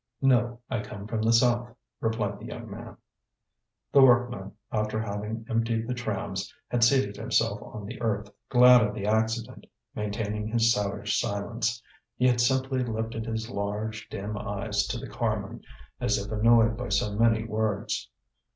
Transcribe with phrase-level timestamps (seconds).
[0.23, 2.97] "No, I come from the South," replied the young man.
[3.91, 8.95] The workman, after having emptied the trams, had seated himself on the earth, glad of
[8.95, 11.83] the accident, maintaining his savage silence;
[12.15, 15.61] he had simply lifted his large, dim eyes to the carman,
[15.99, 18.09] as if annoyed by so many words.